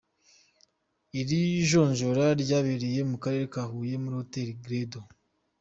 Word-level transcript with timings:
Iri 1.19 1.41
jonjora 1.69 2.25
ryabereye 2.41 3.01
mu 3.09 3.17
karere 3.23 3.45
ka 3.53 3.63
Huye, 3.69 3.95
kuri 4.01 4.15
Hotel 4.19 4.49
Credo. 4.63 4.99